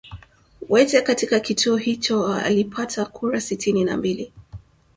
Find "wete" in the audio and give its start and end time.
0.69-1.01